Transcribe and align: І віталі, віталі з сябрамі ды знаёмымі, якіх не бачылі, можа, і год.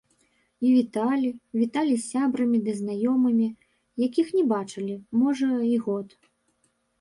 І 0.67 0.69
віталі, 0.75 1.27
віталі 1.63 1.93
з 1.97 2.01
сябрамі 2.11 2.61
ды 2.69 2.75
знаёмымі, 2.79 3.45
якіх 4.07 4.33
не 4.39 4.43
бачылі, 4.55 4.95
можа, 5.21 5.51
і 5.75 5.77
год. 5.85 6.19